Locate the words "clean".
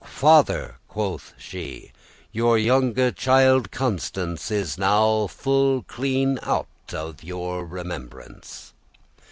5.83-6.39